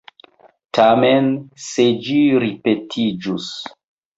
[0.77, 1.29] Tamen
[1.65, 3.53] se ĝi ripetiĝus.